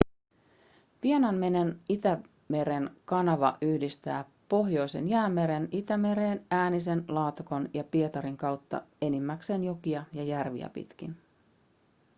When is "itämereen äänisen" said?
5.71-7.03